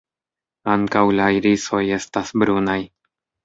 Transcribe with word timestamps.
Ankaŭ 0.75 1.03
la 1.19 1.29
irisoj 1.41 1.85
estas 2.01 2.35
brunaj. 2.43 2.83